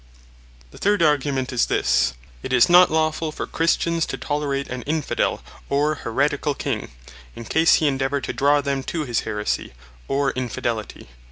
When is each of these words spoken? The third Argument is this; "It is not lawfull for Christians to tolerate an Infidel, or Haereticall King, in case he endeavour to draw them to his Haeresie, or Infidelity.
The 0.71 0.79
third 0.79 1.03
Argument 1.03 1.53
is 1.53 1.67
this; 1.67 2.13
"It 2.41 2.51
is 2.51 2.67
not 2.69 2.89
lawfull 2.89 3.31
for 3.31 3.45
Christians 3.45 4.07
to 4.07 4.17
tolerate 4.17 4.67
an 4.67 4.81
Infidel, 4.87 5.43
or 5.69 5.97
Haereticall 5.97 6.57
King, 6.57 6.89
in 7.35 7.45
case 7.45 7.75
he 7.75 7.87
endeavour 7.87 8.19
to 8.21 8.33
draw 8.33 8.61
them 8.61 8.81
to 8.85 9.03
his 9.05 9.21
Haeresie, 9.25 9.73
or 10.07 10.31
Infidelity. 10.31 11.09